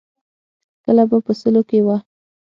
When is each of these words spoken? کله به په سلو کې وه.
کله 0.83 1.03
به 1.09 1.17
په 1.25 1.31
سلو 1.39 1.61
کې 1.69 1.79
وه. 1.85 1.97